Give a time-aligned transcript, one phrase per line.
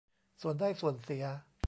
[0.41, 1.25] ส่วนได้ส่วนเสีย